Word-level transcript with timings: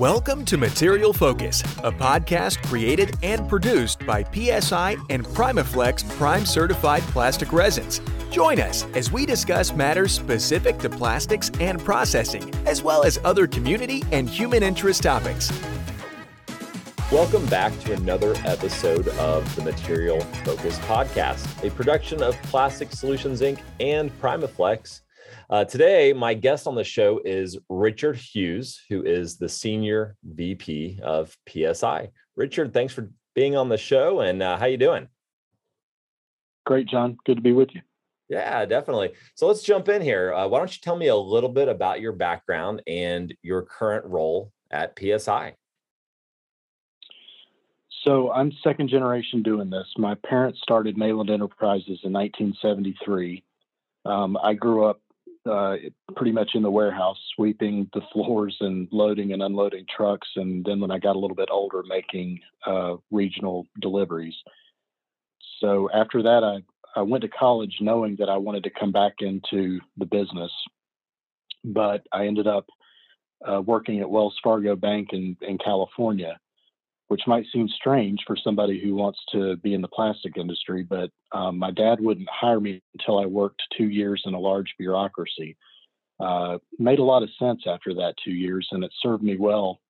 Welcome 0.00 0.46
to 0.46 0.56
Material 0.56 1.12
Focus, 1.12 1.60
a 1.84 1.92
podcast 1.92 2.66
created 2.66 3.18
and 3.22 3.46
produced 3.50 4.06
by 4.06 4.24
PSI 4.24 4.96
and 5.10 5.26
Primaflex 5.26 6.08
Prime 6.16 6.46
Certified 6.46 7.02
Plastic 7.02 7.52
Resins. 7.52 8.00
Join 8.30 8.60
us 8.60 8.86
as 8.94 9.12
we 9.12 9.26
discuss 9.26 9.74
matters 9.74 10.12
specific 10.12 10.78
to 10.78 10.88
plastics 10.88 11.50
and 11.60 11.84
processing, 11.84 12.50
as 12.64 12.82
well 12.82 13.04
as 13.04 13.18
other 13.24 13.46
community 13.46 14.02
and 14.10 14.26
human 14.26 14.62
interest 14.62 15.02
topics. 15.02 15.52
Welcome 17.12 17.44
back 17.48 17.78
to 17.80 17.92
another 17.92 18.34
episode 18.46 19.06
of 19.08 19.54
the 19.54 19.60
Material 19.60 20.20
Focus 20.46 20.78
Podcast, 20.78 21.62
a 21.62 21.70
production 21.72 22.22
of 22.22 22.40
Plastic 22.44 22.90
Solutions 22.92 23.42
Inc. 23.42 23.60
and 23.80 24.10
Primaflex. 24.18 25.02
Uh, 25.48 25.64
today, 25.64 26.12
my 26.12 26.34
guest 26.34 26.66
on 26.66 26.74
the 26.74 26.84
show 26.84 27.20
is 27.24 27.58
Richard 27.68 28.16
Hughes, 28.16 28.80
who 28.88 29.02
is 29.02 29.36
the 29.36 29.48
Senior 29.48 30.16
VP 30.24 31.00
of 31.02 31.36
PSI. 31.48 32.10
Richard, 32.36 32.72
thanks 32.72 32.94
for 32.94 33.10
being 33.34 33.56
on 33.56 33.68
the 33.68 33.78
show, 33.78 34.20
and 34.20 34.42
uh, 34.42 34.56
how 34.58 34.66
you 34.66 34.76
doing? 34.76 35.08
Great, 36.66 36.86
John. 36.86 37.16
Good 37.24 37.36
to 37.36 37.42
be 37.42 37.52
with 37.52 37.70
you. 37.74 37.80
Yeah, 38.28 38.64
definitely. 38.64 39.12
So 39.34 39.48
let's 39.48 39.62
jump 39.62 39.88
in 39.88 40.02
here. 40.02 40.32
Uh, 40.32 40.46
why 40.46 40.58
don't 40.58 40.72
you 40.72 40.80
tell 40.80 40.96
me 40.96 41.08
a 41.08 41.16
little 41.16 41.48
bit 41.48 41.68
about 41.68 42.00
your 42.00 42.12
background 42.12 42.80
and 42.86 43.34
your 43.42 43.62
current 43.62 44.06
role 44.06 44.52
at 44.70 44.96
PSI? 44.96 45.54
So 48.04 48.30
I'm 48.30 48.52
second 48.62 48.88
generation 48.88 49.42
doing 49.42 49.68
this. 49.68 49.86
My 49.98 50.14
parents 50.14 50.60
started 50.62 50.96
Mayland 50.96 51.28
Enterprises 51.28 52.00
in 52.04 52.12
1973. 52.12 53.42
Um, 54.04 54.38
I 54.42 54.54
grew 54.54 54.86
up 54.86 55.00
uh, 55.50 55.76
pretty 56.16 56.32
much 56.32 56.50
in 56.54 56.62
the 56.62 56.70
warehouse, 56.70 57.18
sweeping 57.34 57.88
the 57.92 58.02
floors 58.12 58.56
and 58.60 58.88
loading 58.92 59.32
and 59.32 59.42
unloading 59.42 59.84
trucks. 59.94 60.28
And 60.36 60.64
then 60.64 60.80
when 60.80 60.90
I 60.90 60.98
got 60.98 61.16
a 61.16 61.18
little 61.18 61.36
bit 61.36 61.48
older, 61.50 61.82
making 61.86 62.40
uh, 62.66 62.96
regional 63.10 63.66
deliveries. 63.80 64.34
So 65.60 65.90
after 65.92 66.22
that, 66.22 66.44
I 66.44 66.62
I 66.96 67.02
went 67.02 67.22
to 67.22 67.28
college 67.28 67.76
knowing 67.80 68.16
that 68.18 68.28
I 68.28 68.36
wanted 68.36 68.64
to 68.64 68.70
come 68.70 68.92
back 68.92 69.14
into 69.20 69.80
the 69.96 70.06
business, 70.06 70.50
but 71.64 72.02
I 72.12 72.26
ended 72.26 72.46
up 72.46 72.66
uh, 73.48 73.60
working 73.60 74.00
at 74.00 74.10
Wells 74.10 74.36
Fargo 74.42 74.76
Bank 74.76 75.10
in, 75.12 75.36
in 75.40 75.58
California, 75.58 76.38
which 77.10 77.26
might 77.26 77.44
seem 77.52 77.66
strange 77.66 78.20
for 78.24 78.36
somebody 78.36 78.80
who 78.80 78.94
wants 78.94 79.18
to 79.32 79.56
be 79.56 79.74
in 79.74 79.82
the 79.82 79.88
plastic 79.88 80.36
industry, 80.36 80.84
but 80.88 81.10
um, 81.32 81.58
my 81.58 81.72
dad 81.72 82.00
wouldn't 82.00 82.28
hire 82.30 82.60
me 82.60 82.80
until 82.94 83.18
I 83.18 83.26
worked 83.26 83.60
two 83.76 83.88
years 83.88 84.22
in 84.26 84.34
a 84.34 84.38
large 84.38 84.72
bureaucracy. 84.78 85.56
Uh, 86.20 86.58
made 86.78 87.00
a 87.00 87.04
lot 87.04 87.24
of 87.24 87.30
sense 87.36 87.62
after 87.66 87.94
that 87.94 88.14
two 88.24 88.30
years, 88.30 88.68
and 88.70 88.84
it 88.84 88.92
served 89.02 89.24
me 89.24 89.36
well 89.36 89.80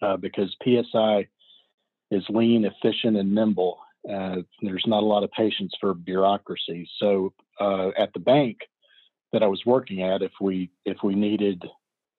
uh, 0.00 0.16
because 0.16 0.56
PSI 0.64 1.28
is 2.10 2.24
lean, 2.30 2.64
efficient, 2.64 3.18
and 3.18 3.34
nimble, 3.34 3.78
uh, 4.10 4.36
there's 4.62 4.86
not 4.86 5.02
a 5.02 5.06
lot 5.06 5.24
of 5.24 5.30
patience 5.32 5.74
for 5.78 5.92
bureaucracy. 5.92 6.88
So 6.98 7.34
uh, 7.60 7.88
at 7.98 8.10
the 8.14 8.20
bank 8.20 8.56
that 9.34 9.42
I 9.42 9.48
was 9.48 9.60
working 9.66 10.02
at, 10.02 10.22
if 10.22 10.32
we 10.40 10.70
if 10.86 10.96
we 11.04 11.14
needed 11.14 11.62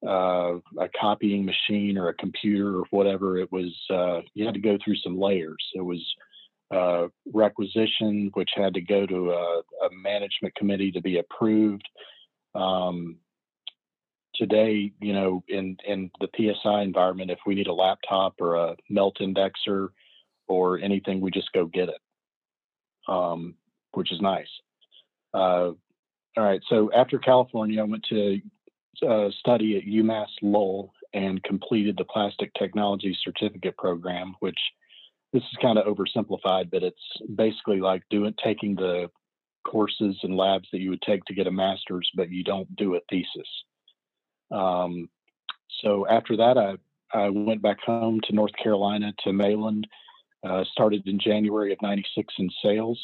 uh, 0.07 0.55
a 0.79 0.89
copying 0.99 1.45
machine 1.45 1.97
or 1.97 2.09
a 2.09 2.13
computer 2.15 2.79
or 2.79 2.83
whatever, 2.89 3.37
it 3.37 3.51
was 3.51 3.73
uh, 3.89 4.21
you 4.33 4.45
had 4.45 4.53
to 4.53 4.59
go 4.59 4.77
through 4.83 4.97
some 4.97 5.19
layers. 5.19 5.63
It 5.73 5.81
was 5.81 6.03
uh, 6.73 7.07
requisition, 7.31 8.31
which 8.33 8.49
had 8.55 8.73
to 8.73 8.81
go 8.81 9.05
to 9.05 9.31
a, 9.31 9.59
a 9.85 9.89
management 10.01 10.55
committee 10.55 10.91
to 10.91 11.01
be 11.01 11.19
approved. 11.19 11.87
Um, 12.55 13.17
today, 14.35 14.91
you 14.99 15.13
know, 15.13 15.43
in 15.47 15.77
in 15.87 16.09
the 16.19 16.27
PSI 16.35 16.81
environment, 16.81 17.31
if 17.31 17.39
we 17.45 17.55
need 17.55 17.67
a 17.67 17.73
laptop 17.73 18.35
or 18.39 18.55
a 18.55 18.75
melt 18.89 19.17
indexer 19.21 19.89
or 20.47 20.79
anything, 20.79 21.21
we 21.21 21.31
just 21.31 21.51
go 21.53 21.65
get 21.65 21.89
it, 21.89 22.01
um, 23.07 23.55
which 23.93 24.11
is 24.11 24.19
nice. 24.21 24.47
Uh, 25.33 25.71
all 26.35 26.43
right, 26.43 26.61
so 26.67 26.91
after 26.93 27.19
California, 27.19 27.79
I 27.79 27.85
went 27.85 28.03
to 28.09 28.39
uh, 29.01 29.29
study 29.39 29.77
at 29.77 29.83
UMass 29.83 30.27
Lowell 30.41 30.93
and 31.13 31.43
completed 31.43 31.95
the 31.97 32.05
Plastic 32.05 32.53
Technology 32.53 33.17
Certificate 33.23 33.77
Program, 33.77 34.35
which 34.39 34.57
this 35.31 35.43
is 35.43 35.57
kind 35.61 35.77
of 35.77 35.85
oversimplified, 35.85 36.69
but 36.71 36.83
it's 36.83 37.01
basically 37.35 37.79
like 37.79 38.03
doing 38.09 38.33
taking 38.43 38.75
the 38.75 39.09
courses 39.65 40.17
and 40.23 40.35
labs 40.35 40.67
that 40.71 40.79
you 40.79 40.89
would 40.89 41.01
take 41.01 41.23
to 41.25 41.33
get 41.33 41.47
a 41.47 41.51
master's, 41.51 42.09
but 42.15 42.29
you 42.29 42.43
don't 42.43 42.73
do 42.75 42.95
a 42.95 42.99
thesis. 43.09 43.47
Um, 44.51 45.09
so 45.81 46.05
after 46.07 46.37
that, 46.37 46.57
I, 46.57 46.75
I 47.17 47.29
went 47.29 47.61
back 47.61 47.79
home 47.81 48.19
to 48.25 48.35
North 48.35 48.53
Carolina 48.61 49.13
to 49.23 49.29
Mayland 49.29 49.85
uh, 50.43 50.63
started 50.71 51.07
in 51.07 51.19
January 51.19 51.71
of 51.71 51.81
96 51.81 52.33
in 52.37 52.49
sales. 52.63 52.99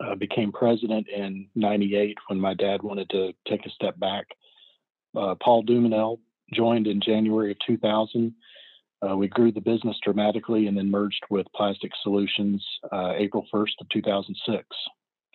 Uh, 0.00 0.14
became 0.16 0.50
president 0.50 1.06
in 1.08 1.46
98 1.54 2.16
when 2.26 2.40
my 2.40 2.54
dad 2.54 2.82
wanted 2.82 3.08
to 3.10 3.32
take 3.46 3.64
a 3.66 3.70
step 3.70 3.98
back. 4.00 4.26
Uh, 5.16 5.34
Paul 5.42 5.64
Dumanel 5.64 6.18
joined 6.52 6.86
in 6.86 7.00
January 7.00 7.52
of 7.52 7.58
2000. 7.66 8.34
Uh, 9.02 9.16
we 9.16 9.28
grew 9.28 9.50
the 9.50 9.60
business 9.60 9.96
dramatically 10.02 10.66
and 10.68 10.76
then 10.76 10.90
merged 10.90 11.22
with 11.28 11.46
Plastic 11.54 11.90
Solutions 12.02 12.64
uh, 12.92 13.12
April 13.16 13.46
1st 13.52 13.72
of 13.80 13.88
2006 13.88 14.64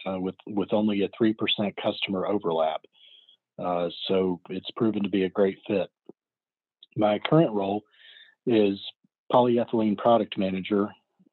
uh, 0.05 0.19
with, 0.19 0.35
with 0.47 0.71
only 0.71 1.03
a 1.03 1.09
3% 1.21 1.35
customer 1.81 2.27
overlap. 2.27 2.81
so 4.07 4.39
it's 4.49 4.71
proven 4.75 5.03
to 5.03 5.09
be 5.09 5.23
a 5.23 5.29
great 5.29 5.57
fit. 5.67 5.89
My 6.95 7.19
current 7.19 7.51
role 7.51 7.83
is 8.45 8.79
polyethylene 9.31 9.97
product 9.97 10.37
manager. 10.37 10.89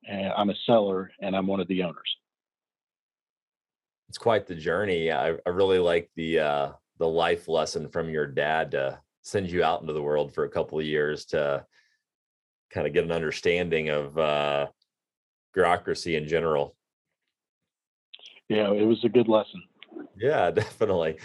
And 0.07 0.33
I'm 0.37 0.51
a 0.51 0.55
seller 0.67 1.11
and 1.21 1.35
I'm 1.35 1.47
one 1.47 1.61
of 1.61 1.69
the 1.69 1.83
owners. 1.83 2.17
It's 4.09 4.19
quite 4.19 4.47
the 4.47 4.55
journey. 4.55 5.11
I, 5.11 5.31
I 5.47 5.49
really 5.51 5.79
like 5.79 6.11
the 6.15 6.39
uh, 6.41 6.73
the 6.99 7.09
life 7.09 7.49
lesson 7.49 7.89
from 7.89 8.09
your 8.09 8.27
dad 8.27 8.71
to 8.73 8.99
send 9.23 9.51
you 9.51 9.65
out 9.65 9.81
into 9.81 9.93
the 9.93 10.03
world 10.03 10.33
for 10.33 10.45
a 10.45 10.51
couple 10.51 10.79
of 10.79 10.85
years 10.85 11.25
to 11.27 11.65
kind 12.71 12.87
of 12.87 12.93
get 12.93 13.05
an 13.05 13.13
understanding 13.13 13.89
of 13.89 14.19
uh, 14.19 14.67
bureaucracy 15.53 16.17
in 16.17 16.29
general. 16.29 16.77
Yeah, 18.49 18.73
it 18.73 18.85
was 18.85 19.03
a 19.05 19.09
good 19.09 19.29
lesson. 19.29 19.63
Yeah, 20.17 20.51
definitely. 20.53 21.17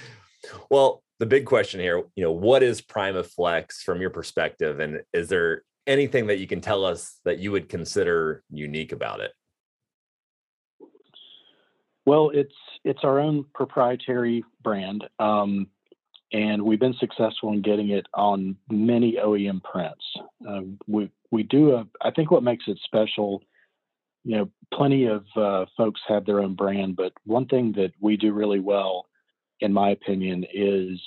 Well, 0.69 1.03
the 1.19 1.25
big 1.25 1.45
question 1.45 1.81
here, 1.81 2.03
you 2.15 2.23
know, 2.23 2.31
what 2.31 2.63
is 2.63 2.81
Primaflex 2.81 3.81
from 3.83 3.99
your 3.99 4.09
perspective, 4.09 4.79
and 4.79 5.01
is 5.13 5.27
there 5.27 5.63
anything 5.85 6.27
that 6.27 6.39
you 6.39 6.47
can 6.47 6.61
tell 6.61 6.85
us 6.85 7.19
that 7.25 7.39
you 7.39 7.51
would 7.51 7.67
consider 7.67 8.43
unique 8.49 8.93
about 8.93 9.19
it? 9.19 9.31
Well, 12.09 12.31
it's 12.33 12.55
it's 12.83 13.01
our 13.03 13.19
own 13.19 13.45
proprietary 13.53 14.43
brand, 14.63 15.03
um, 15.19 15.67
and 16.33 16.59
we've 16.63 16.79
been 16.79 16.95
successful 16.99 17.53
in 17.53 17.61
getting 17.61 17.89
it 17.89 18.07
on 18.15 18.55
many 18.67 19.17
OEM 19.23 19.61
prints. 19.63 20.03
Uh, 20.49 20.61
we 20.87 21.11
we 21.29 21.43
do 21.43 21.75
a. 21.75 21.87
I 22.01 22.09
think 22.09 22.31
what 22.31 22.41
makes 22.41 22.63
it 22.65 22.79
special, 22.83 23.43
you 24.23 24.37
know, 24.37 24.49
plenty 24.73 25.05
of 25.05 25.23
uh, 25.35 25.67
folks 25.77 26.01
have 26.07 26.25
their 26.25 26.39
own 26.39 26.55
brand, 26.55 26.95
but 26.95 27.13
one 27.25 27.45
thing 27.45 27.73
that 27.73 27.91
we 27.99 28.17
do 28.17 28.33
really 28.33 28.59
well, 28.59 29.05
in 29.59 29.71
my 29.71 29.91
opinion, 29.91 30.47
is 30.51 30.99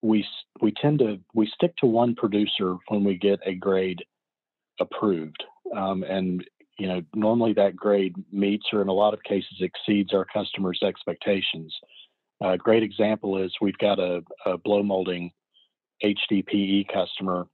we 0.00 0.26
we 0.62 0.72
tend 0.80 1.00
to 1.00 1.20
we 1.34 1.46
stick 1.54 1.76
to 1.80 1.86
one 1.86 2.14
producer 2.14 2.76
when 2.88 3.04
we 3.04 3.18
get 3.18 3.38
a 3.44 3.54
grade 3.54 4.02
approved, 4.80 5.44
um, 5.76 6.02
and 6.04 6.42
you 6.78 6.88
know 6.88 7.02
normally 7.14 7.52
that 7.54 7.76
grade 7.76 8.14
meets 8.32 8.66
or 8.72 8.82
in 8.82 8.88
a 8.88 8.92
lot 8.92 9.14
of 9.14 9.22
cases 9.22 9.60
exceeds 9.60 10.12
our 10.12 10.24
customers' 10.24 10.80
expectations. 10.82 11.74
A 12.42 12.58
great 12.58 12.82
example 12.82 13.42
is 13.42 13.52
we've 13.60 13.78
got 13.78 14.00
a, 14.00 14.20
a 14.46 14.58
blow 14.58 14.82
molding 14.82 15.30
HDPE 16.02 16.86
customer 16.92 17.46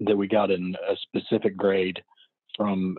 that 0.00 0.16
we 0.16 0.28
got 0.28 0.50
in 0.50 0.76
a 0.88 0.96
specific 0.96 1.56
grade 1.56 2.02
from 2.56 2.98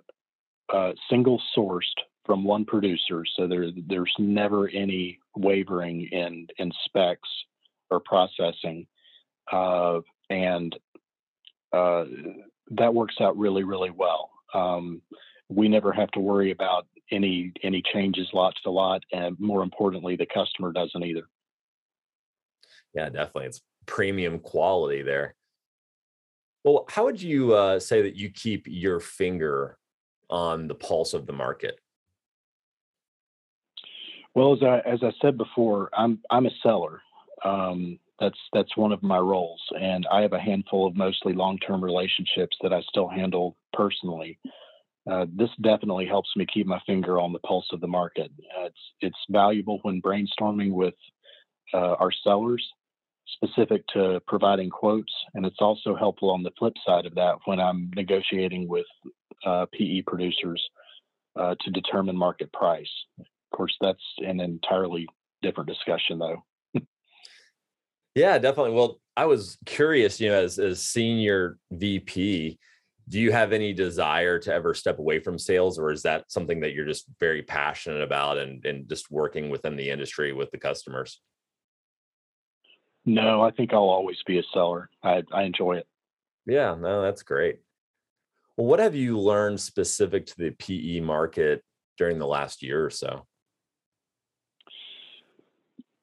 uh, 0.73 0.93
single 1.09 1.41
sourced 1.55 1.81
from 2.25 2.43
one 2.43 2.65
producer, 2.65 3.23
so 3.35 3.47
there 3.47 3.67
there's 3.87 4.13
never 4.19 4.67
any 4.69 5.19
wavering 5.35 6.07
in 6.11 6.47
in 6.57 6.71
specs 6.85 7.29
or 7.89 7.99
processing. 8.01 8.85
Uh, 9.51 9.99
and 10.29 10.75
uh, 11.71 12.03
that 12.71 12.93
works 12.93 13.15
out 13.21 13.37
really, 13.37 13.63
really 13.63 13.91
well. 13.91 14.29
Um, 14.53 15.01
we 15.49 15.67
never 15.67 15.91
have 15.91 16.11
to 16.11 16.19
worry 16.19 16.51
about 16.51 16.87
any 17.11 17.53
any 17.63 17.81
changes 17.93 18.27
lot 18.33 18.53
to 18.63 18.69
lot, 18.69 19.03
and 19.13 19.39
more 19.39 19.63
importantly, 19.63 20.15
the 20.15 20.25
customer 20.25 20.71
doesn't 20.71 21.03
either. 21.03 21.27
Yeah, 22.93 23.09
definitely, 23.09 23.45
it's 23.45 23.61
premium 23.85 24.39
quality 24.39 25.01
there. 25.03 25.35
Well, 26.63 26.85
how 26.89 27.05
would 27.05 27.21
you 27.21 27.53
uh, 27.53 27.79
say 27.79 28.01
that 28.01 28.15
you 28.15 28.29
keep 28.29 28.65
your 28.67 28.99
finger 28.99 29.77
on 30.29 30.67
the 30.67 30.75
pulse 30.75 31.13
of 31.13 31.25
the 31.25 31.33
market? 31.33 31.79
Well, 34.35 34.53
as 34.53 34.61
I 34.61 34.79
as 34.79 34.99
I 35.01 35.11
said 35.21 35.37
before, 35.37 35.89
I'm 35.93 36.19
I'm 36.29 36.45
a 36.45 36.51
seller, 36.61 37.01
um, 37.43 37.99
That's 38.19 38.39
that's 38.53 38.75
one 38.75 38.91
of 38.91 39.03
my 39.03 39.19
roles, 39.19 39.61
and 39.79 40.07
I 40.11 40.21
have 40.21 40.33
a 40.33 40.39
handful 40.39 40.87
of 40.87 40.95
mostly 40.95 41.33
long-term 41.33 41.83
relationships 41.83 42.57
that 42.63 42.73
I 42.73 42.81
still 42.89 43.07
handle 43.07 43.55
personally. 43.73 44.39
Uh, 45.09 45.25
this 45.35 45.49
definitely 45.61 46.05
helps 46.05 46.29
me 46.35 46.45
keep 46.51 46.67
my 46.67 46.81
finger 46.85 47.19
on 47.19 47.31
the 47.31 47.39
pulse 47.39 47.67
of 47.71 47.79
the 47.79 47.87
market. 47.87 48.31
Uh, 48.57 48.65
it's 48.65 48.79
it's 49.01 49.25
valuable 49.29 49.79
when 49.83 50.01
brainstorming 50.01 50.71
with 50.71 50.95
uh, 51.73 51.95
our 51.99 52.11
sellers, 52.23 52.65
specific 53.27 53.83
to 53.93 54.19
providing 54.27 54.69
quotes, 54.69 55.13
and 55.35 55.45
it's 55.45 55.61
also 55.61 55.95
helpful 55.95 56.31
on 56.31 56.43
the 56.43 56.51
flip 56.57 56.73
side 56.85 57.05
of 57.05 57.15
that 57.15 57.35
when 57.45 57.59
I'm 57.59 57.91
negotiating 57.95 58.67
with 58.67 58.85
uh, 59.45 59.67
PE 59.73 60.01
producers 60.07 60.63
uh, 61.35 61.55
to 61.61 61.71
determine 61.71 62.17
market 62.17 62.51
price. 62.51 62.89
Of 63.19 63.25
course, 63.55 63.75
that's 63.79 64.03
an 64.19 64.39
entirely 64.39 65.07
different 65.41 65.69
discussion, 65.69 66.19
though. 66.19 66.43
Yeah, 68.17 68.37
definitely. 68.37 68.73
Well, 68.73 68.99
I 69.15 69.25
was 69.25 69.57
curious, 69.65 70.19
you 70.19 70.29
know, 70.29 70.41
as 70.41 70.59
as 70.59 70.83
senior 70.83 71.57
VP 71.71 72.59
do 73.09 73.19
you 73.19 73.31
have 73.31 73.53
any 73.53 73.73
desire 73.73 74.37
to 74.37 74.53
ever 74.53 74.73
step 74.73 74.99
away 74.99 75.19
from 75.19 75.39
sales 75.39 75.79
or 75.79 75.91
is 75.91 76.03
that 76.03 76.29
something 76.29 76.59
that 76.59 76.73
you're 76.73 76.85
just 76.85 77.05
very 77.19 77.41
passionate 77.41 78.01
about 78.01 78.37
and, 78.37 78.65
and 78.65 78.89
just 78.89 79.09
working 79.09 79.49
within 79.49 79.77
the 79.77 79.89
industry 79.89 80.33
with 80.33 80.51
the 80.51 80.57
customers? 80.57 81.21
No 83.05 83.41
i 83.41 83.51
think 83.51 83.71
i'll 83.71 83.79
always 83.89 84.21
be 84.25 84.39
a 84.39 84.43
seller. 84.53 84.89
I, 85.03 85.23
I 85.33 85.43
enjoy 85.43 85.77
it. 85.77 85.87
Yeah 86.45 86.75
no 86.77 87.01
that's 87.01 87.23
great. 87.23 87.59
Well 88.57 88.67
what 88.67 88.79
have 88.79 88.95
you 88.95 89.17
learned 89.17 89.61
specific 89.61 90.25
to 90.27 90.37
the 90.37 90.51
pe 90.51 90.99
market 90.99 91.63
during 91.97 92.19
the 92.19 92.27
last 92.27 92.61
year 92.61 92.85
or 92.85 92.89
so 92.89 93.25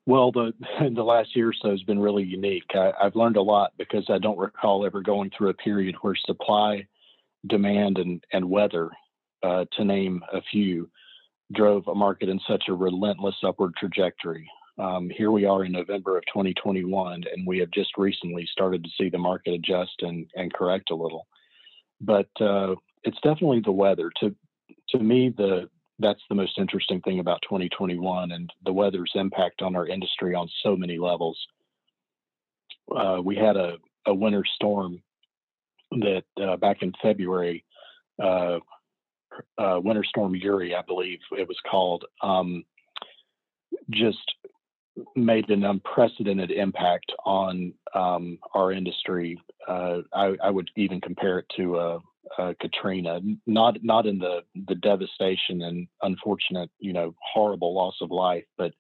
well, 0.07 0.33
the 0.33 0.53
the 0.95 1.03
last 1.03 1.35
year 1.35 1.51
or 1.51 1.55
so 1.55 1.71
has 1.71 1.83
been 1.83 1.99
really 1.99 2.25
unique. 2.25 2.65
I, 2.75 2.93
have 3.01 3.17
learned 3.17 3.37
a 3.37 3.43
lot 3.43 3.73
because 3.79 4.05
I 4.09 4.19
don't 4.19 4.39
recall 4.39 4.85
ever 4.85 5.01
going 5.01 5.31
through 5.31 5.51
a 5.51 5.55
period 5.55 5.97
where 6.01 6.15
supply 6.15 6.87
demand 7.47 7.99
and, 7.99 8.25
and 8.33 8.49
weather, 8.49 8.91
uh, 9.43 9.65
to 9.73 9.85
name 9.85 10.23
a 10.33 10.41
few, 10.51 10.89
drove 11.53 11.87
a 11.89 11.95
market 11.95 12.29
in 12.29 12.41
such 12.49 12.65
a 12.69 12.75
relentless 12.75 13.35
upward 13.43 13.75
trajectory. 13.77 14.49
Um, 14.79 15.11
here 15.11 15.31
we 15.31 15.45
are 15.45 15.65
in 15.65 15.73
November 15.73 16.17
of 16.17 16.25
2021, 16.27 17.25
and 17.33 17.47
we 17.47 17.59
have 17.59 17.71
just 17.71 17.91
recently 17.97 18.49
started 18.51 18.83
to 18.83 18.91
see 18.99 19.09
the 19.09 19.19
market 19.19 19.55
adjust 19.55 19.93
and, 20.01 20.27
and 20.35 20.53
correct 20.53 20.91
a 20.91 20.97
little. 20.97 21.27
But 22.01 22.29
uh, 22.41 22.75
it's 23.05 23.21
definitely 23.23 23.61
the 23.61 23.73
weather. 23.73 24.11
To 24.21 24.35
to 24.91 24.99
me, 24.99 25.33
the 25.37 25.69
that's 25.99 26.23
the 26.29 26.35
most 26.35 26.59
interesting 26.59 27.01
thing 27.03 27.21
about 27.21 27.43
2021 27.43 28.33
and 28.33 28.51
the 28.65 28.73
weather's 28.73 29.13
impact 29.15 29.63
on 29.63 29.77
our 29.77 29.87
industry 29.87 30.35
on 30.35 30.49
so 30.63 30.77
many 30.77 30.99
levels. 30.99 31.39
Uh, 32.95 33.21
we 33.23 33.37
had 33.37 33.57
a, 33.57 33.77
a 34.07 34.15
winter 34.15 34.45
storm 34.57 35.03
that 35.93 36.25
uh, 36.43 36.57
back 36.57 36.83
in 36.83 36.93
February, 37.01 37.65
uh, 38.23 38.59
uh, 39.59 39.81
Winter 39.83 40.05
Storm 40.05 40.35
Uri, 40.35 40.75
I 40.75 40.83
believe 40.87 41.19
it 41.33 41.47
was 41.47 41.59
called, 41.69 42.05
um, 42.23 42.65
just 43.91 44.35
made 45.17 45.49
an 45.51 45.65
unprecedented 45.65 46.51
impact 46.51 47.13
on 47.25 47.73
um, 47.95 48.39
our 48.55 48.73
industry. 48.73 49.41
Uh, 49.67 49.99
I, 50.13 50.37
I, 50.43 50.51
would 50.51 50.71
even 50.77 51.01
compare 51.01 51.41
it 51.41 51.47
to 51.57 52.01
uh, 52.39 52.55
Katrina, 52.61 53.21
not 53.47 53.77
not 53.83 54.07
in 54.07 54.19
the 54.19 54.43
the 54.67 54.75
devastation 54.77 55.63
and 55.63 55.87
unfortunate, 56.03 56.71
you 56.79 56.93
know, 56.93 57.15
horrible 57.33 57.75
loss 57.75 57.97
of 58.01 58.11
life, 58.11 58.45
but 58.57 58.73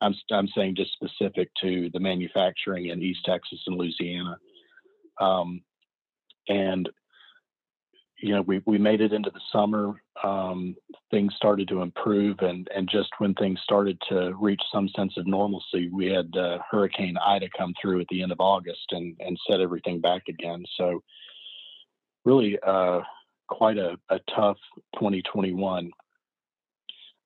I'm 0.00 0.14
I'm 0.30 0.48
saying 0.48 0.76
just 0.76 0.92
specific 0.92 1.50
to 1.62 1.90
the 1.92 2.00
manufacturing 2.00 2.86
in 2.86 3.02
East 3.02 3.24
Texas 3.24 3.60
and 3.66 3.76
Louisiana. 3.76 4.38
Um, 5.20 5.62
and 6.48 6.88
you 8.18 8.34
know 8.34 8.42
we 8.42 8.62
we 8.66 8.78
made 8.78 9.00
it 9.00 9.12
into 9.12 9.30
the 9.30 9.40
summer 9.52 10.02
um, 10.22 10.74
things 11.10 11.34
started 11.36 11.68
to 11.68 11.82
improve 11.82 12.38
and 12.40 12.68
and 12.74 12.88
just 12.90 13.10
when 13.18 13.34
things 13.34 13.60
started 13.62 14.00
to 14.08 14.34
reach 14.40 14.62
some 14.72 14.88
sense 14.96 15.16
of 15.16 15.26
normalcy 15.26 15.88
we 15.92 16.06
had 16.06 16.34
uh, 16.36 16.58
hurricane 16.70 17.16
ida 17.24 17.48
come 17.56 17.74
through 17.80 18.00
at 18.00 18.06
the 18.08 18.22
end 18.22 18.32
of 18.32 18.40
august 18.40 18.86
and 18.90 19.16
and 19.20 19.38
set 19.48 19.60
everything 19.60 20.00
back 20.00 20.22
again 20.28 20.64
so 20.76 21.02
really 22.24 22.58
uh, 22.66 23.00
quite 23.48 23.78
a, 23.78 23.96
a 24.10 24.18
tough 24.34 24.58
2021 24.94 25.90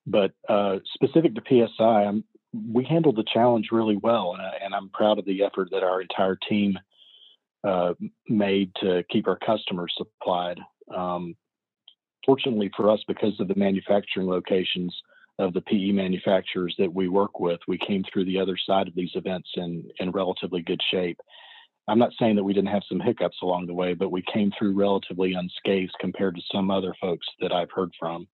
but 0.06 0.32
uh, 0.48 0.76
specific 0.94 1.34
to 1.34 1.68
psi 1.76 2.04
I'm, 2.04 2.24
we 2.72 2.84
handled 2.84 3.16
the 3.16 3.24
challenge 3.32 3.68
really 3.72 3.98
well 4.02 4.34
and, 4.34 4.42
I, 4.42 4.76
i'm 4.76 4.88
proud 4.90 5.18
of 5.18 5.24
the 5.24 5.44
effort 5.44 5.68
that 5.72 5.82
our 5.82 6.00
entire 6.00 6.38
team 6.48 6.78
uh, 7.64 7.94
made 8.28 8.70
to 8.76 9.02
keep 9.10 9.26
our 9.26 9.38
customers 9.38 9.92
supplied. 9.96 10.58
Um, 10.94 11.34
fortunately 12.24 12.70
for 12.76 12.90
us, 12.90 13.00
because 13.08 13.38
of 13.40 13.48
the 13.48 13.54
manufacturing 13.56 14.28
locations 14.28 14.94
of 15.38 15.54
the 15.54 15.60
PE 15.62 15.92
manufacturers 15.92 16.74
that 16.78 16.92
we 16.92 17.08
work 17.08 17.40
with, 17.40 17.60
we 17.68 17.78
came 17.78 18.04
through 18.04 18.24
the 18.24 18.38
other 18.38 18.56
side 18.66 18.88
of 18.88 18.94
these 18.94 19.10
events 19.14 19.48
in, 19.56 19.88
in 19.98 20.10
relatively 20.10 20.62
good 20.62 20.80
shape. 20.90 21.20
I'm 21.88 21.98
not 21.98 22.12
saying 22.18 22.36
that 22.36 22.44
we 22.44 22.52
didn't 22.52 22.70
have 22.70 22.82
some 22.88 23.00
hiccups 23.00 23.38
along 23.42 23.66
the 23.66 23.74
way, 23.74 23.94
but 23.94 24.12
we 24.12 24.22
came 24.32 24.52
through 24.56 24.74
relatively 24.74 25.32
unscathed 25.32 25.94
compared 26.00 26.36
to 26.36 26.42
some 26.52 26.70
other 26.70 26.94
folks 27.00 27.26
that 27.40 27.52
I've 27.52 27.70
heard 27.70 27.90
from. 27.98 28.28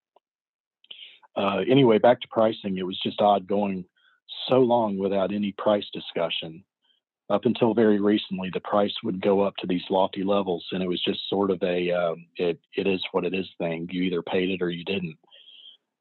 Uh, 1.36 1.58
anyway, 1.70 1.98
back 1.98 2.20
to 2.20 2.28
pricing, 2.28 2.78
it 2.78 2.86
was 2.86 2.98
just 3.02 3.20
odd 3.20 3.46
going 3.46 3.84
so 4.48 4.58
long 4.58 4.98
without 4.98 5.32
any 5.32 5.52
price 5.52 5.86
discussion 5.92 6.64
up 7.30 7.46
until 7.46 7.74
very 7.74 8.00
recently, 8.00 8.50
the 8.52 8.60
price 8.60 8.92
would 9.02 9.20
go 9.22 9.40
up 9.40 9.56
to 9.56 9.66
these 9.66 9.82
lofty 9.88 10.22
levels, 10.22 10.64
and 10.72 10.82
it 10.82 10.88
was 10.88 11.02
just 11.02 11.28
sort 11.28 11.50
of 11.50 11.62
a 11.62 11.90
um, 11.90 12.26
it 12.36 12.58
it 12.76 12.86
is 12.86 13.02
what 13.12 13.24
it 13.24 13.34
is 13.34 13.48
thing. 13.58 13.88
You 13.90 14.02
either 14.02 14.22
paid 14.22 14.50
it 14.50 14.62
or 14.62 14.70
you 14.70 14.84
didn't. 14.84 15.16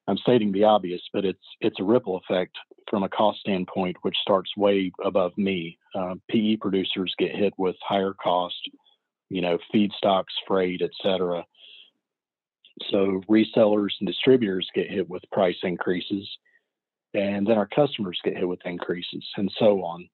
I'm 0.07 0.17
stating 0.17 0.51
the 0.51 0.65
obvious, 0.65 1.01
but 1.13 1.25
it's 1.25 1.45
it's 1.61 1.79
a 1.79 1.83
ripple 1.83 2.17
effect 2.17 2.57
from 2.89 3.03
a 3.03 3.09
cost 3.09 3.39
standpoint, 3.39 3.97
which 4.01 4.15
starts 4.21 4.55
way 4.57 4.91
above 5.03 5.37
me. 5.37 5.77
Uh, 5.95 6.15
PE 6.29 6.57
producers 6.57 7.13
get 7.17 7.35
hit 7.35 7.53
with 7.57 7.75
higher 7.81 8.13
cost, 8.13 8.69
you 9.29 9.41
know, 9.41 9.57
feedstocks, 9.73 10.33
freight, 10.47 10.81
etc. 10.81 11.45
So 12.89 13.21
resellers 13.29 13.91
and 13.99 14.07
distributors 14.07 14.67
get 14.75 14.89
hit 14.89 15.09
with 15.09 15.23
price 15.31 15.57
increases, 15.63 16.27
and 17.13 17.47
then 17.47 17.57
our 17.57 17.67
customers 17.67 18.19
get 18.23 18.35
hit 18.35 18.47
with 18.47 18.65
increases, 18.65 19.25
and 19.37 19.51
so 19.57 19.83
on 19.83 20.09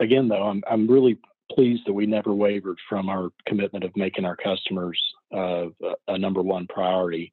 again, 0.00 0.28
though, 0.28 0.42
I'm 0.42 0.62
I'm 0.70 0.86
really 0.86 1.18
pleased 1.52 1.82
that 1.86 1.92
we 1.92 2.06
never 2.06 2.34
wavered 2.34 2.78
from 2.88 3.08
our 3.08 3.30
commitment 3.46 3.84
of 3.84 3.96
making 3.96 4.24
our 4.24 4.36
customers 4.36 5.00
uh, 5.34 5.66
a 6.08 6.18
number 6.18 6.42
one 6.42 6.66
priority, 6.66 7.32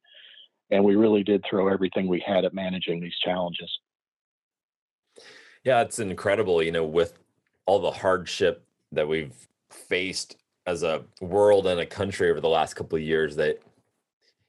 and 0.70 0.84
we 0.84 0.96
really 0.96 1.22
did 1.22 1.44
throw 1.48 1.68
everything 1.68 2.06
we 2.06 2.22
had 2.26 2.44
at 2.44 2.54
managing 2.54 3.00
these 3.00 3.16
challenges. 3.22 3.70
Yeah, 5.62 5.82
it's 5.82 5.98
incredible. 5.98 6.62
You 6.62 6.72
know, 6.72 6.84
with 6.84 7.18
all 7.66 7.78
the 7.78 7.90
hardship 7.90 8.64
that 8.92 9.08
we've 9.08 9.34
faced 9.70 10.36
as 10.66 10.82
a 10.82 11.02
world 11.20 11.66
and 11.66 11.80
a 11.80 11.86
country 11.86 12.30
over 12.30 12.40
the 12.40 12.48
last 12.48 12.74
couple 12.74 12.96
of 12.96 13.02
years, 13.02 13.36
that 13.36 13.60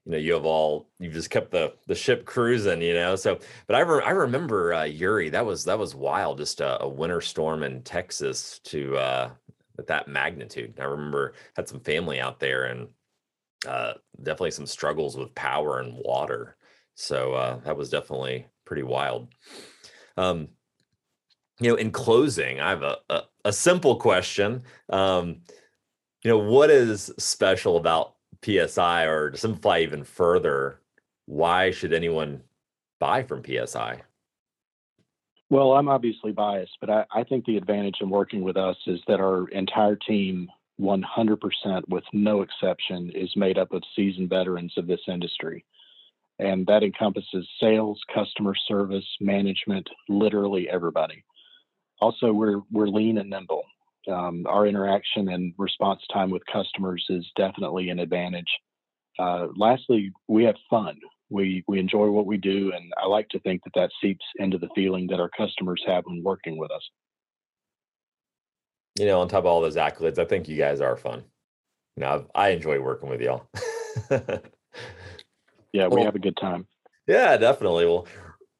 you 0.05 0.11
know 0.11 0.17
you 0.17 0.33
have 0.33 0.45
all 0.45 0.87
you've 0.99 1.13
just 1.13 1.29
kept 1.29 1.51
the 1.51 1.73
the 1.87 1.95
ship 1.95 2.25
cruising 2.25 2.81
you 2.81 2.93
know 2.93 3.15
so 3.15 3.39
but 3.67 3.75
i, 3.75 3.79
re- 3.79 4.03
I 4.03 4.11
remember 4.11 4.73
uh, 4.73 4.83
uri 4.83 5.29
that 5.29 5.45
was 5.45 5.65
that 5.65 5.79
was 5.79 5.95
wild 5.95 6.37
just 6.37 6.61
a, 6.61 6.83
a 6.83 6.87
winter 6.87 7.21
storm 7.21 7.63
in 7.63 7.81
texas 7.81 8.59
to 8.65 8.95
uh 8.97 9.29
at 9.77 9.87
that 9.87 10.07
magnitude 10.07 10.79
i 10.79 10.83
remember 10.83 11.33
had 11.55 11.67
some 11.67 11.79
family 11.79 12.19
out 12.19 12.39
there 12.39 12.65
and 12.65 12.87
uh 13.65 13.93
definitely 14.17 14.51
some 14.51 14.65
struggles 14.65 15.17
with 15.17 15.35
power 15.35 15.79
and 15.79 15.97
water. 16.03 16.57
So 16.95 17.33
uh 17.33 17.59
that 17.59 17.77
was 17.77 17.89
definitely 17.89 18.47
pretty 18.65 18.83
wild. 18.83 19.27
Um 20.17 20.49
you 21.59 21.69
know 21.69 21.75
in 21.75 21.89
closing 21.89 22.59
i 22.59 22.69
have 22.69 22.83
a, 22.83 22.97
a, 23.09 23.21
a 23.45 23.53
simple 23.53 23.95
question. 23.97 24.63
Um 24.89 25.41
you 26.23 26.31
know 26.31 26.39
what 26.39 26.69
is 26.69 27.11
special 27.17 27.77
about 27.77 28.15
PSI 28.43 29.05
or 29.05 29.31
to 29.31 29.37
simplify 29.37 29.79
even 29.79 30.03
further, 30.03 30.81
why 31.25 31.71
should 31.71 31.93
anyone 31.93 32.41
buy 32.99 33.23
from 33.23 33.43
PSI? 33.43 34.01
Well, 35.49 35.73
I'm 35.73 35.89
obviously 35.89 36.31
biased, 36.31 36.77
but 36.81 36.89
I, 36.89 37.05
I 37.11 37.23
think 37.23 37.45
the 37.45 37.57
advantage 37.57 37.97
in 38.01 38.09
working 38.09 38.41
with 38.41 38.57
us 38.57 38.77
is 38.87 38.99
that 39.07 39.19
our 39.19 39.47
entire 39.49 39.95
team, 39.95 40.49
100% 40.79 41.81
with 41.87 42.03
no 42.13 42.41
exception, 42.41 43.11
is 43.15 43.31
made 43.35 43.57
up 43.57 43.71
of 43.73 43.83
seasoned 43.95 44.29
veterans 44.29 44.73
of 44.77 44.87
this 44.87 45.01
industry. 45.07 45.65
And 46.39 46.67
that 46.67 46.83
encompasses 46.83 47.47
sales, 47.61 47.99
customer 48.13 48.53
service, 48.67 49.05
management, 49.21 49.87
literally 50.09 50.69
everybody. 50.69 51.23
Also, 52.01 52.33
we're, 52.33 52.61
we're 52.71 52.87
lean 52.87 53.17
and 53.17 53.29
nimble 53.29 53.63
um, 54.07 54.45
our 54.47 54.67
interaction 54.67 55.29
and 55.29 55.53
response 55.57 56.01
time 56.11 56.29
with 56.29 56.43
customers 56.51 57.05
is 57.09 57.25
definitely 57.35 57.89
an 57.89 57.99
advantage. 57.99 58.49
Uh, 59.17 59.47
lastly, 59.55 60.11
we 60.27 60.43
have 60.43 60.55
fun. 60.69 60.97
We 61.29 61.63
we 61.67 61.79
enjoy 61.79 62.09
what 62.09 62.27
we 62.27 62.37
do, 62.37 62.71
and 62.75 62.93
I 63.01 63.07
like 63.07 63.29
to 63.29 63.39
think 63.39 63.63
that 63.63 63.73
that 63.75 63.89
seeps 64.01 64.25
into 64.37 64.57
the 64.57 64.69
feeling 64.75 65.07
that 65.07 65.19
our 65.19 65.29
customers 65.35 65.83
have 65.87 66.03
when 66.05 66.23
working 66.23 66.57
with 66.57 66.71
us. 66.71 66.87
You 68.97 69.05
know, 69.05 69.19
on 69.19 69.27
top 69.27 69.39
of 69.39 69.45
all 69.45 69.61
those 69.61 69.75
accolades, 69.75 70.17
I 70.17 70.25
think 70.25 70.47
you 70.47 70.57
guys 70.57 70.81
are 70.81 70.95
fun. 70.95 71.23
You 71.97 72.01
know, 72.01 72.09
I've, 72.09 72.25
I 72.33 72.49
enjoy 72.49 72.79
working 72.79 73.09
with 73.09 73.21
y'all. 73.21 73.47
yeah, 74.11 75.87
we 75.87 75.95
well, 75.95 76.05
have 76.05 76.15
a 76.15 76.19
good 76.19 76.37
time. 76.37 76.67
Yeah, 77.07 77.37
definitely. 77.37 77.85
Well, 77.85 78.07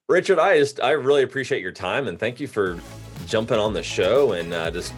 Richard, 0.08 0.39
I 0.39 0.60
just 0.60 0.82
I 0.82 0.92
really 0.92 1.24
appreciate 1.24 1.62
your 1.62 1.72
time 1.72 2.08
and 2.08 2.20
thank 2.20 2.39
you 2.39 2.48
for 2.48 2.80
jumping 3.25 3.58
on 3.58 3.74
the 3.74 3.84
show 3.84 4.34
and 4.34 4.54
uh, 4.54 4.70
just 4.72 4.94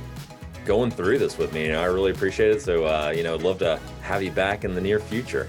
going 0.65 0.91
through 0.91 1.17
this 1.17 1.38
with 1.38 1.53
me. 1.53 1.65
You 1.65 1.72
know, 1.72 1.82
I 1.82 1.86
really 1.86 2.12
appreciate 2.12 2.51
it. 2.51 2.62
So, 2.62 2.86
uh, 2.86 3.13
you 3.15 3.24
know, 3.24 3.36
I'd 3.36 3.41
love 3.41 3.60
to 3.60 3.79
have 4.01 4.22
you 4.22 4.32
back 4.32 4.65
in 4.65 4.75
the 4.75 4.82
near 4.82 5.00
future. 5.00 5.48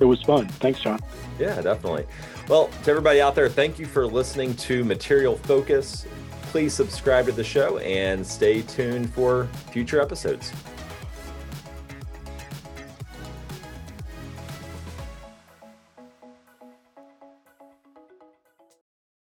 It 0.00 0.04
was 0.04 0.20
fun. 0.22 0.48
Thanks, 0.48 0.80
John. 0.80 1.00
Yeah, 1.38 1.60
definitely. 1.60 2.06
Well, 2.48 2.68
to 2.82 2.90
everybody 2.90 3.20
out 3.20 3.34
there, 3.34 3.48
thank 3.48 3.78
you 3.78 3.86
for 3.86 4.06
listening 4.06 4.54
to 4.56 4.84
Material 4.84 5.36
Focus. 5.36 6.06
Please 6.50 6.72
subscribe 6.72 7.26
to 7.26 7.32
the 7.32 7.44
show 7.44 7.78
and 7.78 8.26
stay 8.26 8.62
tuned 8.62 9.12
for 9.12 9.46
future 9.70 10.00
episodes. 10.00 10.52